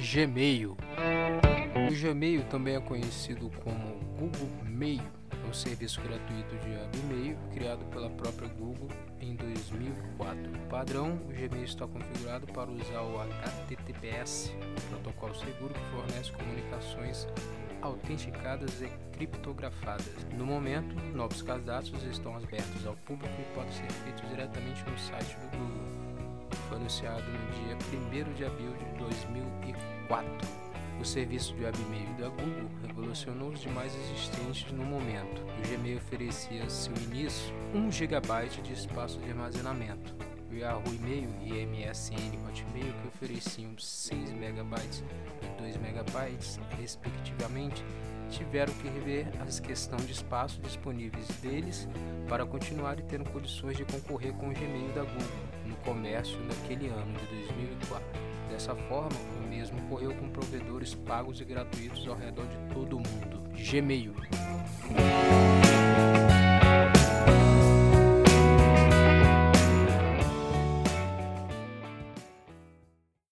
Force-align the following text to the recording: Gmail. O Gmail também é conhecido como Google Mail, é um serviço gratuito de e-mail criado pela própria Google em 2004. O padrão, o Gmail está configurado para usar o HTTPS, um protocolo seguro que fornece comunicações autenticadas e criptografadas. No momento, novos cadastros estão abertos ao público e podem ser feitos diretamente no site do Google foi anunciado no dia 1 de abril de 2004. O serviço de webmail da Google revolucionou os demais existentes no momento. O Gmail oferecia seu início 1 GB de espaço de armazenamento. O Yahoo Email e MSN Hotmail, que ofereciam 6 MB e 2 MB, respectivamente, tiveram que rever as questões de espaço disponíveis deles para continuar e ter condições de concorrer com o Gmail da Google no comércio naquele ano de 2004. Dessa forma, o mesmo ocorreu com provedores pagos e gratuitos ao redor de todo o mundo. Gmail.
Gmail. 0.00 0.76
O 1.74 1.92
Gmail 1.92 2.44
também 2.44 2.76
é 2.76 2.80
conhecido 2.80 3.50
como 3.64 3.98
Google 4.16 4.48
Mail, 4.64 5.02
é 5.32 5.48
um 5.48 5.52
serviço 5.52 6.00
gratuito 6.00 6.56
de 6.56 6.98
e-mail 7.00 7.36
criado 7.52 7.84
pela 7.86 8.08
própria 8.10 8.48
Google 8.48 8.88
em 9.20 9.34
2004. 9.34 10.52
O 10.52 10.68
padrão, 10.68 11.18
o 11.24 11.32
Gmail 11.32 11.64
está 11.64 11.86
configurado 11.86 12.46
para 12.46 12.70
usar 12.70 13.02
o 13.02 13.20
HTTPS, 13.20 14.52
um 14.54 14.88
protocolo 14.90 15.34
seguro 15.34 15.74
que 15.74 15.84
fornece 15.90 16.30
comunicações 16.30 17.26
autenticadas 17.82 18.80
e 18.80 18.88
criptografadas. 19.16 20.26
No 20.36 20.46
momento, 20.46 20.94
novos 21.12 21.42
cadastros 21.42 22.04
estão 22.04 22.36
abertos 22.36 22.86
ao 22.86 22.94
público 22.94 23.34
e 23.40 23.54
podem 23.54 23.72
ser 23.72 23.90
feitos 24.04 24.28
diretamente 24.28 24.84
no 24.88 24.96
site 24.96 25.36
do 25.36 25.58
Google 25.58 26.08
foi 26.68 26.76
anunciado 26.76 27.22
no 27.22 27.50
dia 27.52 28.28
1 28.28 28.34
de 28.34 28.44
abril 28.44 28.72
de 28.74 28.84
2004. 28.98 29.67
O 31.00 31.04
serviço 31.04 31.54
de 31.54 31.64
webmail 31.64 32.14
da 32.18 32.28
Google 32.28 32.70
revolucionou 32.86 33.50
os 33.50 33.60
demais 33.60 33.94
existentes 33.94 34.72
no 34.72 34.84
momento. 34.84 35.42
O 35.42 35.68
Gmail 35.68 35.98
oferecia 35.98 36.68
seu 36.70 36.94
início 36.96 37.54
1 37.74 37.92
GB 37.92 38.62
de 38.62 38.72
espaço 38.72 39.18
de 39.20 39.30
armazenamento. 39.30 40.14
O 40.50 40.54
Yahoo 40.54 40.82
Email 40.86 41.28
e 41.44 41.66
MSN 41.66 42.38
Hotmail, 42.48 42.94
que 42.94 43.08
ofereciam 43.08 43.76
6 43.76 44.30
MB 44.32 44.74
e 45.42 45.62
2 45.62 45.76
MB, 45.76 46.38
respectivamente, 46.80 47.84
tiveram 48.30 48.72
que 48.74 48.88
rever 48.88 49.26
as 49.46 49.60
questões 49.60 50.06
de 50.06 50.12
espaço 50.12 50.60
disponíveis 50.60 51.26
deles 51.42 51.88
para 52.28 52.44
continuar 52.44 52.98
e 52.98 53.02
ter 53.02 53.22
condições 53.28 53.76
de 53.76 53.84
concorrer 53.84 54.32
com 54.34 54.48
o 54.48 54.52
Gmail 54.52 54.88
da 54.94 55.02
Google 55.02 55.48
no 55.66 55.76
comércio 55.76 56.38
naquele 56.40 56.88
ano 56.88 57.12
de 57.18 57.26
2004. 57.26 58.06
Dessa 58.50 58.74
forma, 58.74 59.18
o 59.42 59.48
mesmo 59.48 59.78
ocorreu 59.86 60.14
com 60.14 60.28
provedores 60.30 60.94
pagos 60.94 61.40
e 61.40 61.44
gratuitos 61.44 62.06
ao 62.08 62.16
redor 62.16 62.46
de 62.46 62.74
todo 62.74 62.96
o 62.96 63.00
mundo. 63.00 63.38
Gmail. 63.54 64.14